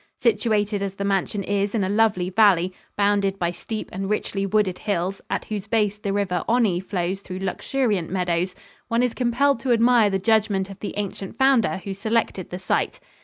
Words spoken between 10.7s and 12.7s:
of the ancient founder who selected the